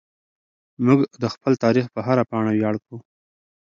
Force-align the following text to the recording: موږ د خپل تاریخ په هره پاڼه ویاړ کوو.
موږ 0.85 0.99
د 1.21 1.23
خپل 1.33 1.53
تاریخ 1.63 1.85
په 1.93 1.99
هره 2.07 2.23
پاڼه 2.29 2.51
ویاړ 2.53 2.75
کوو. 2.85 2.97